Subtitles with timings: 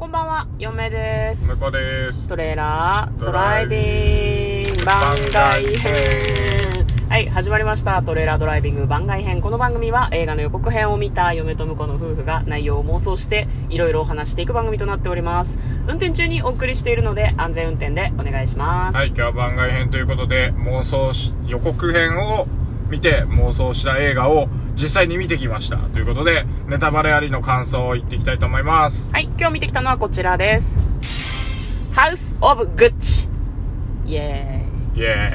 [0.00, 1.46] こんばんは、嫁です。
[1.46, 2.26] 向こうです。
[2.26, 4.96] トレーラードドライビング番
[5.30, 6.86] 外編。
[7.10, 8.00] はい、始まりました。
[8.00, 9.42] トレーラードライビング番外編。
[9.42, 15.58] この番組は映画の予告編を見た嫁と婿の夫婦が内容を妄想していろいろお話していく番組となっております。
[15.86, 18.96] 運転中にお送りしているので安全運転でお願いします。
[18.96, 22.46] はい、今日は番外編ということで、妄想し、予告編を
[22.90, 25.76] 見て妄想した映画を実際に見てきました。
[25.76, 29.08] ということで、ネタバレありの感想を言っていきたいと思います。
[29.12, 30.80] はい、今日見てきたのはこちらです。
[31.94, 33.28] ハウス・オブ・グッチ。
[34.06, 35.00] イエーイ。
[35.00, 35.32] イエ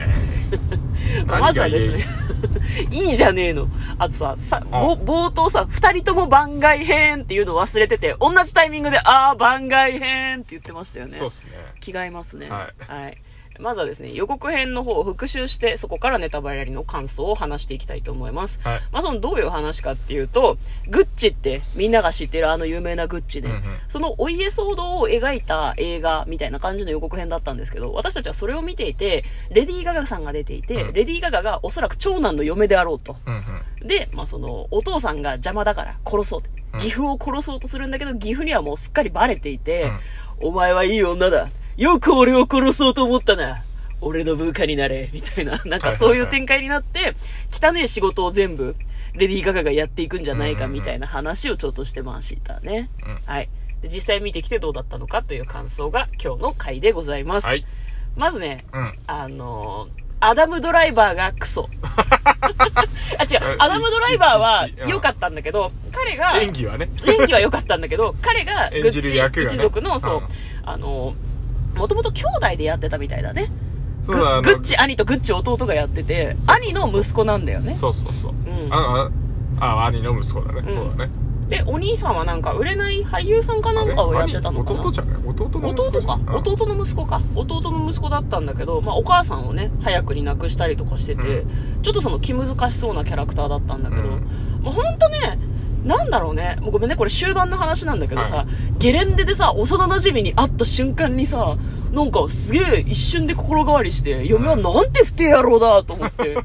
[1.22, 1.26] ーイ。
[1.26, 2.26] まずはです何ね。
[2.92, 3.68] いいじゃねえの。
[3.98, 11.18] あとさ、さ、冒頭さ、二人とも番外編っていうの忘れてて、同じタイミングで、あー、番外編って言ってましたよね。
[11.18, 11.54] そうっすね。
[11.80, 12.50] 着替えますね。
[12.50, 13.18] はいはい。
[13.60, 18.60] まずはですね、予告編の方を復習して、そこからネタバレありの感想を話していきたいと思います。
[18.64, 33.16] はいまあ、そのどういう話かっていうと、グッチってみんなが知ってるあの有名なグッチで、うんうんそのお家騒動を描いた映画みたいな感じの予告編だったんですけど、私たちはそれを見ていて、レディー・ガガさんが出ていて、うんレディー・ガガがおそらく長男の嫁であろうと。
[33.26, 33.34] うん
[33.82, 33.88] うん。
[33.88, 36.50] で、まあ、その、お父さんが邪魔だから殺そうと。
[36.50, 39.92] うん岐阜を殺そうとするんだけど、岐阜にはもうすっかりバレていて、
[40.42, 41.48] お前はいい女だ。
[41.78, 43.64] よく俺を殺そうと思ったな。
[44.02, 45.10] 俺の部下になれ。
[45.14, 47.16] みたいな、 なんかそういう展開になって、
[47.52, 48.76] 汚ねえ仕事を全部、
[49.14, 52.90] レディー・ガガがやっていくんじゃないかみたいな話をちょっとしてましたね。
[53.06, 53.50] うんはい。
[53.82, 57.46] で実際見てきてどうだったのかという感想が今日の回でございます。
[57.46, 57.66] はい。
[58.16, 58.94] まずね、うん。
[59.08, 61.70] あのーアダムドライバーがクソ。
[61.84, 66.90] あ、違う、アダムドライバーは良かったんだけど、彼が、演技はね。
[67.06, 70.28] 演技は良かったんだけど、彼がグッチ一族の、そう、うん
[70.64, 71.16] あのー、
[71.76, 73.52] もともと兄弟でやってたみたいだね。
[74.06, 77.78] グそうだ、グッチ兄とグッチ弟がやってて、兄の息子なんだよね。
[77.80, 78.34] そうそうそう。
[78.34, 79.10] んあ、
[79.60, 80.64] あ、あ、兄の息子だね。
[80.68, 81.12] うんそうだね。
[81.50, 84.80] で、お兄さんはなんか売れない俳優さんかなんかをやってたのかな？
[84.80, 85.18] 弟じゃない？
[85.28, 85.88] 弟の息子？
[85.90, 91.46] 弟か、うん弟の息子か弟の息子だったんだけど、まあ、お母さんをね早くに亡くしたりとかしてて、う
[91.84, 94.10] ちょっとその気難しそうなキャラクターだったんだけど、うん
[94.64, 95.38] もうほんとね
[95.86, 96.58] なんだろうね。
[96.60, 96.96] もうごめんね。
[96.96, 98.48] これ終盤の話なんだけどさ、はい。
[98.80, 101.56] ゲレンデでさ幼馴染に会った瞬間にさ
[101.94, 106.38] なんかすげえ一瞬で心変わりして嫁はなんて不定野郎だと思って、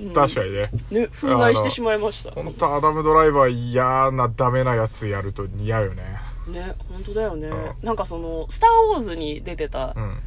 [0.00, 0.70] う ん確かにね。
[0.90, 2.32] ね憤慨してしまいました。
[2.32, 6.02] 本当アダムドライバー嫌なダメなやつやると似合うよね。
[6.48, 10.18] ね本当だよね、うなんかその「スター・ウォーズ」に出てたうん。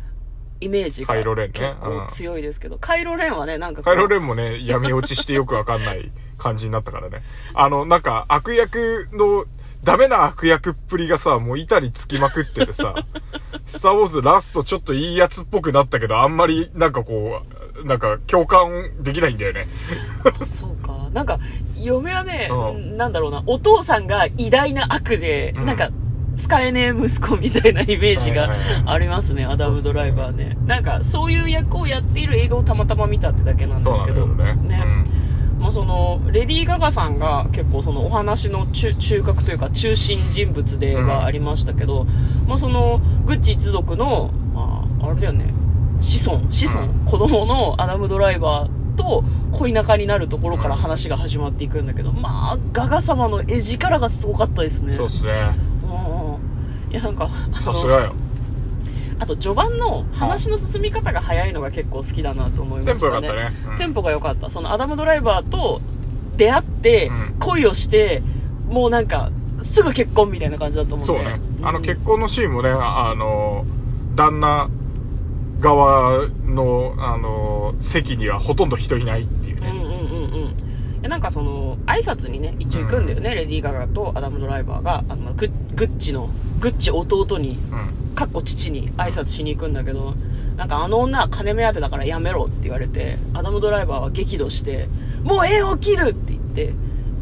[0.61, 7.23] イメージがカイロレンね結構強いですけど、カイロレンはね、なんかこうカイロレンもね、闇落ちしてよくわかんない感じになったからね。
[7.53, 9.45] あの、なんか悪役の、
[9.83, 12.93] ダメな悪役っぷりがさ、もう板につきまくっててさ、
[13.65, 17.41] スターウォーズラストちょっといいやつっぽくなったけど、あんまりなんかこ
[17.83, 19.67] う、なんか共感できないんだよね。
[20.45, 21.09] そうか。
[21.13, 21.39] なんか、
[21.75, 25.89] 嫁はね、うんなんだろうな、お父さんが偉大な悪で、うんなんか、
[26.41, 28.49] 使えねえ息子みたいなイメージが
[28.85, 30.57] ありますね、アダムドライバーね。
[30.65, 34.83] なんか、そういう役をやっている映画をたまたま見たってだけなんですけど、だよね。
[35.59, 42.07] まあその、レディー・ガガさんが結構そのお話の中中核というか中心人物ではありましたけど、
[42.47, 45.53] まあその、グッチ一族の、まあ、あれだよね、
[46.01, 54.91] 子孫、子孫、うん子供のアダムドライバーと恋仲になるところから話が始まっていくんだけど、まあ、ガガ様の絵力がすごかったですね。
[54.91, 54.97] うん。
[54.97, 55.31] そうっすね。
[56.91, 57.29] いやなんか、
[57.63, 58.13] さすがよ。
[59.19, 63.27] あと序盤の話の進み方が早いのが結構好きだなと思いまテンポしたね。
[63.27, 63.71] 良かったね。
[63.71, 64.49] うんテンポが良かった。
[64.49, 65.79] そのアダムドライバーと
[66.37, 68.23] 出会ってうん、恋をして、
[68.67, 69.29] もうなんか、
[69.63, 71.07] すぐ結婚みたいな感じだと思う。
[71.07, 71.39] そうね。
[71.61, 73.65] あのうん結婚のシーンもね、あの、
[74.15, 74.69] 旦那
[75.59, 79.69] 側の、あの、席にはほとんど人いないっていうね。
[79.69, 79.97] うんうんうんう
[80.47, 80.53] ん。
[81.01, 86.29] でなんかその、挨拶にね、一応行くんだよね、レディー・ガガとアダム・ドライバーが、あの、グッグッチの、
[86.59, 88.01] グッチ弟に、うん。
[88.13, 90.13] かっこ父に挨拶しに行くんだけど、
[90.57, 94.87] なんかあの女は金目当てだからやめろって言われて、アダム・ドライバーは激怒して、
[95.23, 96.73] もう縁を切るって言って、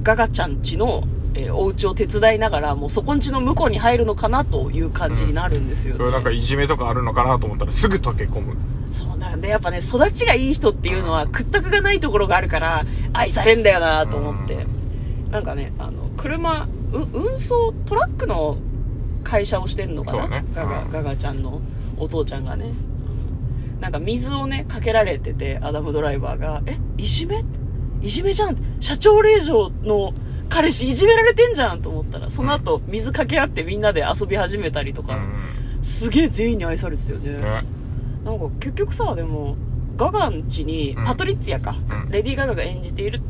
[0.03, 1.03] ガガちゃん家の、
[1.35, 5.97] えーお家を手伝いながら、もうそこん家の向こうに入るのかなという感じになるんですよね。
[5.99, 8.57] それなんかいじめとかあるのかなと思ったらすぐ溶け込む。
[9.39, 14.65] で、やっぱね、育ちがいい人っていうのは屈託がないところがあるから、愛されんだよなと思って。
[15.31, 18.57] なんかね、あの、車、う運送、トラックの
[19.23, 21.61] 会社をしてんのかな、ねガガ、うんガガちゃんの
[21.97, 22.71] お父ちゃんがね。
[23.79, 27.43] なんか水をね、かけられてて、アダムドライバーが、え、いじめ？
[28.01, 30.13] いじめじゃん社長令嬢の
[30.49, 35.83] 彼氏いじめられてんじゃんと思ったら、その後、水かけ合ってみんなで遊び始めたりとか、うん。
[35.83, 37.37] すげえ全員に愛されてたよね。
[37.37, 37.63] ね。
[38.29, 39.55] なんか結局さ、でも、
[39.97, 43.21] ガガン家に、うんパトリッツィアか、うんレディー・ガガが演じている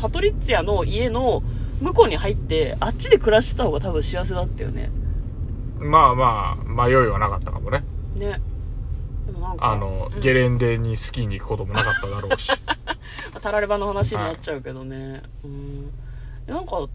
[0.00, 1.42] パトリッツィアの家の
[1.80, 4.90] 向こうに入って、あっちで暮らしてた方が多分幸せだったよね。
[5.78, 7.82] まあまあ、迷いはなかったかもね。
[8.16, 8.40] ね。
[9.26, 12.52] でもなんか、あの、うんゲレンデにスキーに行くこともなかっただろうし。
[13.40, 15.22] タラレバの話になっちゃうけどね。
[15.44, 15.90] うん。
[16.46, 16.86] なんか、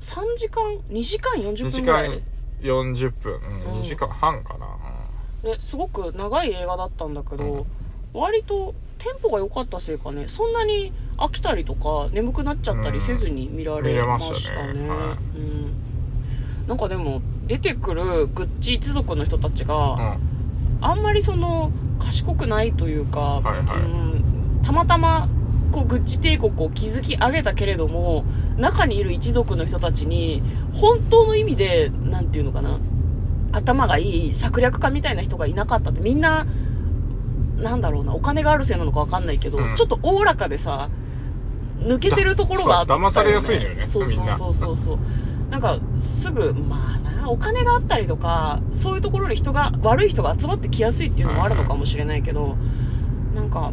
[0.00, 2.08] 3時間、2時間40 2時分ぐらい？
[2.08, 2.16] 間
[2.62, 4.66] 40分、うん、うん2時間半かな。
[5.42, 7.64] ね、すごく長い映画だったんだけど、うん。
[8.14, 14.88] 割とテンポが良かったせいかねそんなに飽きたりとか眠くなっちゃったりせずに見られましたね,、
[15.34, 20.32] うん、なんかでも出てくるグッチ一族の人たちが、うん。
[20.82, 23.78] あんまりその賢くないというか、はいはい。
[23.78, 25.28] うん、たまたま
[25.72, 28.24] こうグッチ帝国を築き上げたけれども
[28.58, 30.42] 中にいる一族の人たちに
[30.74, 32.78] 本当の意味でなんていうのかな
[33.52, 36.46] 頭がいい策略家みたいな人がいなかったってみんな
[37.58, 39.74] なんだろうなお金があるせいなのかわかんないけど、うん。
[39.74, 40.88] ちょっとおおらかでさ
[41.78, 44.98] 抜けてるところがあったよ、ね、騙されやすいのよねそうそうそうそうそう。
[45.50, 52.56] なんかすぐまあなお金があったりとかそういうところに人が悪い人が集まってきやすいっていうのもあるのかもしれないけど、
[53.34, 53.72] なんか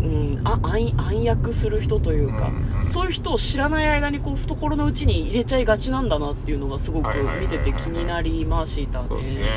[0.00, 2.86] うん、あ暗暗躍する人というか、うんうん。
[2.86, 7.08] そういう人を知らない間にこう懐の内に入れちゃいがちなんだなっていうのがすごく
[7.40, 9.06] 見てて気になりましたね。
[9.08, 9.50] そうですね。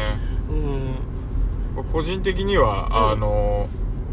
[0.50, 1.84] うん。
[1.92, 3.12] 個人的には、うん。
[3.12, 3.68] あの、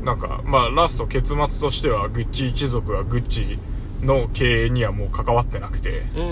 [0.05, 3.59] なんか、まあ、ラスト結末としては、グッチ一族はグッチ
[4.03, 6.23] の経営にはもう関わってなくて、う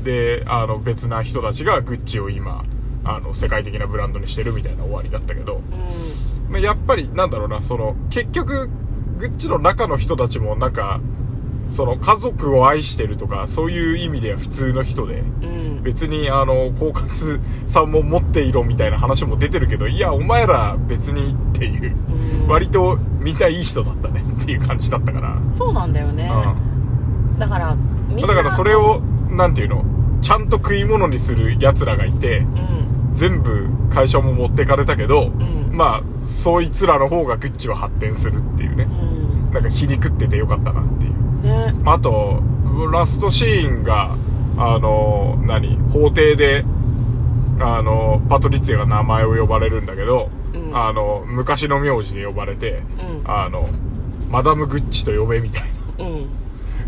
[0.00, 0.04] ん。
[0.04, 2.64] で、あの、別な人たちがグッチを今、
[3.04, 6.52] あの、世界的なブランドにしてるみたいな終わりだったけど、うん。
[6.52, 8.70] まあ、やっぱり、なんだろうな、その、結局、
[9.20, 11.00] グッチの中の人たちも、なんか、
[11.70, 15.82] その、家族を愛してるとか、そういう意味では普通の人で、うん。
[15.82, 21.94] 別に、あの、狡猾さも持っていろみたいな話も出てるけど、いや、お前ら別にっていう、
[22.42, 22.48] うん。
[22.48, 26.30] 割とみんないい人だったねっていう感じだったから、そうなんだよね。
[27.38, 27.76] だから、
[28.08, 29.00] みんなだからそれを、
[29.30, 29.84] なんていうの、
[30.22, 33.14] ちゃんと食い物にする奴らがいて、うん。
[33.14, 38.84] 全部会社も持ってかれたけど、んまあ、そいつらの方がグッチは発展するっていうね。
[38.84, 39.20] うん
[39.50, 41.42] なんか皮肉っててよかったなっていう。
[41.42, 42.40] ねあと、
[42.92, 44.14] ラストシーンが、
[44.56, 46.64] あの、何法廷で、
[47.58, 53.68] あの、パトリッツィアが名前を呼ばれるんだけど、うんあの、昔の名字で呼ばれて、うんあの、
[54.30, 55.62] マダムグッチと呼べみたい
[55.98, 56.26] なうん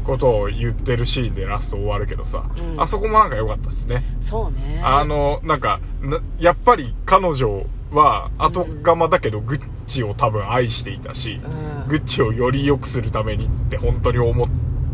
[0.04, 4.04] ことを言ってるシーンでラスト終わるけどさ、うんあそこもなんか良かったですね。
[4.20, 4.80] そうね。
[4.84, 11.88] あの、なんか、なやっぱり彼女は後釜だけどグッチを多分愛していたし、うん。
[11.88, 14.48] グッチをより良くするためにって本当に思っ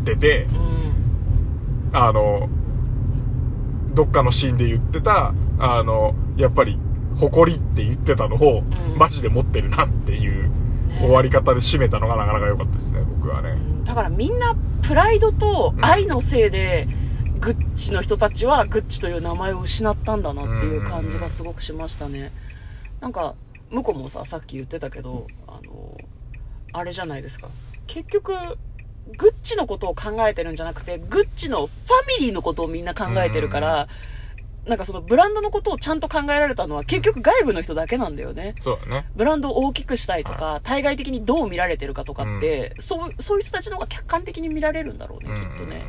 [0.05, 1.97] てて、うん。
[1.97, 2.49] あの、
[3.93, 6.77] どっかのシーンで言ってた、あの、やっぱり、
[7.19, 8.97] 誇りって言ってたのを、うん。
[8.97, 10.49] マジで持ってるなっていう
[10.99, 13.55] 終わり方で締めたのがなかなか良かったですね、僕はね。
[13.85, 16.87] だからみんなプライドと愛のせいで、
[17.39, 22.31] グッチの人たちはグッチという名前を失ったんだなっていう感じがすごくしましたね。
[23.01, 23.35] なんか、
[23.69, 25.97] 向こうもさ、さっき言ってたけど、あの、
[26.73, 27.49] あれじゃないですか。
[27.87, 28.33] 結局、
[29.17, 33.87] グッチのことを考えてるんじゃなくて、グッチのファミリーのことをみんな考えてるから、
[34.65, 38.53] なんかそのブランドのことをちゃんと考えられたのは結局外部の人だけなんだよね。
[38.59, 39.05] そうだね。
[39.15, 45.85] ブランドを大きくしたいとか、対外的にどう見られてるかとかって、そう、そういう人たちの方が客観的に見られるんだろうね、きっとね。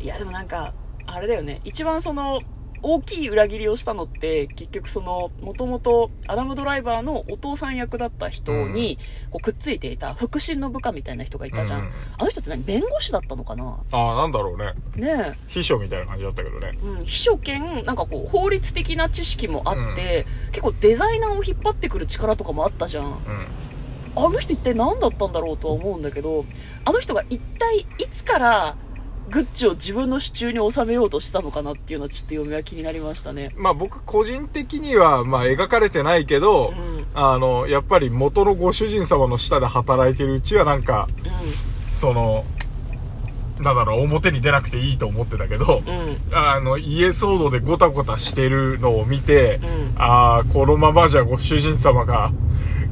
[0.00, 0.74] いや、でもなんか、
[1.06, 1.60] あれだよね。
[1.64, 2.42] 一番その、
[2.84, 8.98] 大きい裏切りをしたのって、結局その、もともとアダムドライバーのお父さん役だった人に、
[9.30, 11.80] こうくっついていた、腹心の部下みたいな人がいたじゃん。
[11.80, 13.78] うんあの人って何弁護士だったのかな？
[13.90, 14.74] ああ、なんだろうね。
[14.96, 16.72] ね秘書みたいな感じだったけどね。
[16.74, 16.76] え。
[16.86, 23.04] うん、秘書兼、なんかこう、法律的な知識もあって、結構デザイナーを引っ張ってくる力とかもあったじゃん。
[23.06, 23.14] うん。
[24.16, 26.44] あの人一体何だったんだろうとは思うんだけど、
[26.84, 28.76] あの人が一体いつから
[29.30, 33.52] グッチを自分の手中に収めようとしたのかなっていうのはちょっと読みは気になりましたね。
[33.56, 41.08] まあ僕個人的には、まあ描かれてないけど、うんあの、やっぱり元のご主人様の下で働いてるうちはなんか、
[41.94, 42.44] その、
[43.60, 45.96] なんだろう、表に出なくていいと思ってたけど、うん。
[45.96, 46.18] うん。
[46.32, 52.32] あの、家騒動でゴタゴタしてるのを見て、うんああ、このままじゃご主人様が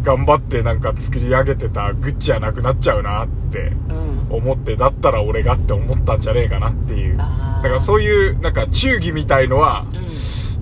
[0.02, 4.26] 頑張ってなんか作り上げてたグッチはなくなっちゃうなってうん。
[4.30, 7.16] 思って、だったら俺がって思ったんじゃねえかなっていう。
[7.16, 9.86] だからそういう、なんか忠義みたいのは、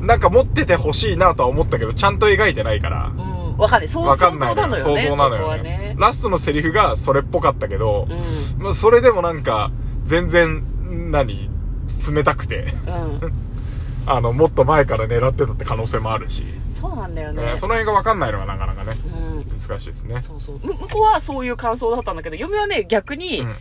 [0.01, 0.07] うん。
[0.07, 3.57] なんか持っててほしいなとは思ったけど、ちゃんと描いてないから、うん。
[3.57, 3.89] わかんない。
[3.89, 4.69] 想像んないのよ。
[4.69, 4.81] ね。
[4.81, 5.97] 想像なのよねね。
[5.99, 8.63] ラストのセリフがそれっぽかったけど、うん。
[8.63, 9.71] まあそれでもなんか、
[10.05, 10.63] 全然、
[11.11, 11.51] 何
[12.15, 13.33] 冷たくて、うん。
[14.07, 16.43] あの、もっと前から狙ってたって可能性もあるし、
[16.73, 17.53] そうなんだよね。
[17.53, 19.59] ねその辺がわかんないのがなかなかね、うん。
[19.59, 20.21] 難しいですね。
[20.21, 20.59] そうそう。
[20.63, 23.57] む向こうはそういう感想だったんだけど、嫁はね、逆に、うん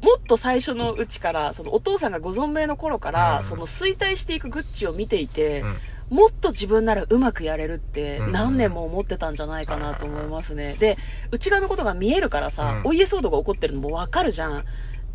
[0.00, 5.76] もっと最初のうちから、そのお父さんがご存命の頃から、うんその衰退していくグッチを見ていて、うん
[6.10, 10.74] もっと自分ならうまくやれるってうん何年も思ってたんじゃないかなと思いますね。
[10.74, 10.98] で、
[11.30, 14.64] 内側のことが見えるからさ、うんお家騒動が起こってるのもわかるじゃん。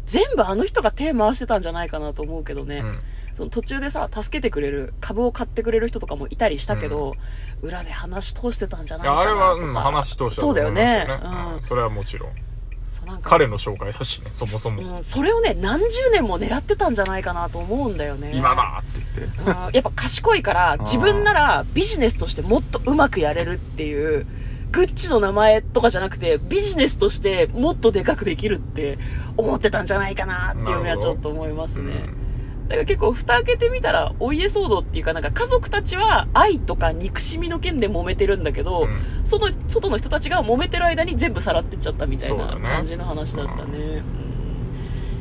[0.06, 2.78] 全部あの人が手回してたんじゃないかなと思うけどね。
[2.78, 3.00] うん
[3.36, 7.16] その途中でさ、助けてくれる、株を買ってくれる人とかもいたりしたけど、
[7.62, 9.32] 裏で話し通してたんじゃないいかなとか。
[9.32, 11.06] やあれは、うん、話通したとそうだよね。
[11.08, 11.62] うんうん。
[11.62, 12.30] それはもちろん。
[13.14, 14.98] んか彼の紹介だしね、そもそも。
[14.98, 18.32] うん、それをね、何十年も狙ってたんじゃないかなと思うんだよね。
[18.34, 19.42] 今だって言って。
[19.42, 24.26] うんやっぱ賢いから、自分ならビジネスとしてもっとうまくやれるっていう、
[24.72, 28.98] グッチの名前とかじゃなくて、ビジネスとしてもっとでかくできるって
[29.38, 32.25] 思ってたんじゃないかなっていうのはちょっと思いますね。
[32.68, 39.26] だから結構蓋開けてみたら、お家騒動っていうかなんか家族たちは愛とか憎しみの件で揉めてるんだけど、うん。
[39.26, 44.04] その外の人たちが揉めてる間に全部さらってっちゃったみたいな感じの話だったね。
[44.20, 44.22] う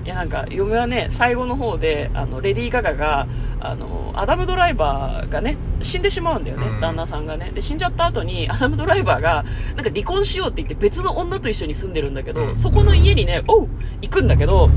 [0.02, 0.04] ん。
[0.06, 3.26] いやなんか嫁はね最後の方であのレディー・ガガが
[3.58, 6.80] あのアダム・ドライバーがね死んでしまうんだよね、うん。
[6.80, 7.50] 旦那さんがね。
[7.54, 9.44] で死んじゃった後にアダム・ドライバーが
[9.76, 12.56] なんか離婚しようって言って別の女と一緒に住んでるんだけど、うん。
[12.56, 13.68] そこの家にねおう
[14.00, 14.70] 行くんだけど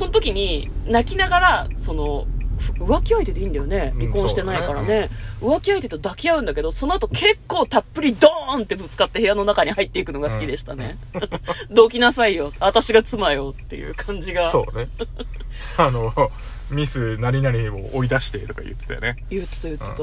[0.00, 2.26] その時に泣きながらその
[2.58, 3.92] ふ浮気相手でいいんだよね。
[3.98, 5.10] 離婚してないからうんね,、
[5.42, 10.96] 浮気相手と抱き合うんだけどその後結構たっぷりドーンってぶつかって部屋の中に入っていくのが好きでしたね、
[11.70, 12.50] どきなさいよ。
[12.60, 14.50] 私が妻よっていう感じが。
[14.50, 14.88] そうね。
[15.76, 16.10] あの、
[16.70, 19.16] ミス何々を追い出してとか言ってたよね。
[19.28, 20.02] 言ってた言ってた、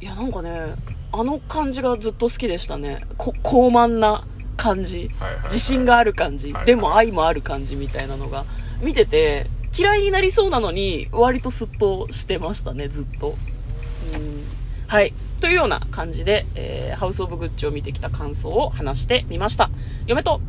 [0.00, 0.74] いやなんかね
[1.12, 3.04] あの感じがずっと好きでしたね。
[3.18, 4.24] こ高慢な
[4.58, 5.10] 感じ、
[5.44, 8.44] 自信がある感じ、でも愛もある感じみたいなのが
[8.82, 9.46] 見てて
[9.76, 13.28] 嫌いになりそうなのに割とスッとしてましたねずっと。
[13.28, 14.44] うん。
[14.86, 15.14] はい。
[15.40, 19.70] というような感じで、えーハウス・オブ・グッチを見てきた感想を話してみました。
[20.06, 20.40] 嫁と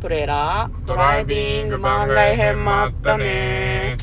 [0.00, 3.96] トレーラードライビング番外編もあったね